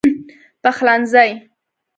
[0.63, 1.27] پخلنځی